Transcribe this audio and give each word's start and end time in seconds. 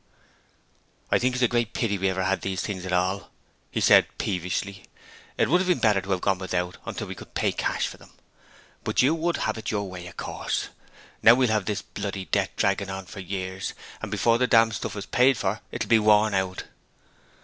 'I 1.11 1.19
think 1.19 1.35
it's 1.35 1.43
a 1.43 1.47
great 1.47 1.75
pity 1.75 1.95
we 1.95 2.09
ever 2.09 2.23
had 2.23 2.41
the 2.41 2.55
things 2.55 2.87
at 2.87 2.91
all,' 2.91 3.29
he 3.69 3.79
said, 3.79 4.07
peevishly. 4.17 4.85
'It 5.37 5.47
would 5.47 5.61
have 5.61 5.67
been 5.67 5.77
better 5.77 6.01
to 6.01 6.09
have 6.09 6.21
gone 6.21 6.39
without 6.39 6.77
until 6.87 7.05
we 7.05 7.13
could 7.13 7.35
pay 7.35 7.51
cash 7.51 7.85
for 7.85 7.97
them: 7.97 8.11
but 8.83 9.03
you 9.03 9.13
would 9.13 9.37
have 9.37 9.61
your 9.69 9.87
way, 9.87 10.07
of 10.07 10.17
course. 10.17 10.69
Now 11.21 11.35
we'll 11.35 11.49
have 11.49 11.65
this 11.65 11.83
bloody 11.83 12.25
debt 12.25 12.55
dragging 12.55 12.89
on 12.89 13.03
us 13.03 13.11
for 13.11 13.19
years, 13.19 13.75
and 14.01 14.09
before 14.09 14.39
the 14.39 14.47
dam 14.47 14.71
stuff 14.71 14.95
is 14.95 15.05
paid 15.05 15.37
for 15.37 15.61
it'll 15.71 15.87
be 15.87 15.99
worn 15.99 16.33
out.' 16.33 16.63